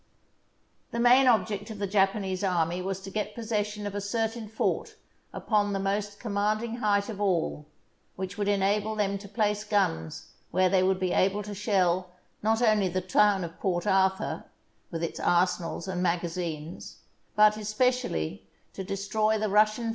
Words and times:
The 0.89 0.99
main 0.99 1.27
object 1.27 1.69
of 1.69 1.77
the 1.77 1.85
Japanese 1.85 2.43
army 2.43 2.81
was 2.81 3.01
to 3.01 3.11
get 3.11 3.35
possession 3.35 3.85
of 3.85 3.93
a 3.93 4.01
certain 4.01 4.47
fort 4.49 4.95
upon 5.31 5.73
the 5.73 5.79
most 5.79 6.19
com 6.19 6.33
manding 6.33 6.77
height 6.77 7.07
of 7.07 7.21
all, 7.21 7.67
which 8.15 8.35
would 8.35 8.47
enable 8.47 8.95
them 8.95 9.19
to 9.19 9.27
place 9.29 9.63
guns 9.63 10.29
where 10.49 10.69
they 10.69 10.81
would 10.81 10.99
be 10.99 11.11
able 11.11 11.43
to 11.43 11.53
shell 11.53 12.09
not 12.41 12.63
only 12.63 12.87
the 12.87 12.99
town 12.99 13.43
of 13.43 13.59
Port 13.59 13.85
Arthur, 13.85 14.45
with 14.89 15.03
its 15.03 15.19
arsenals 15.19 15.87
and 15.87 16.01
magazines, 16.01 17.01
but, 17.35 17.55
especially, 17.55 18.49
to 18.73 18.83
destroy 18.83 19.37
the 19.37 19.37
Rus 19.37 19.37
sian 19.37 19.37
fleet 19.37 19.37
where 19.37 19.37
it 19.37 19.37
lay 19.37 19.37
imprisoned 19.37 19.69
in 19.75 19.77
the 19.77 19.79
harbour. 19.85 19.89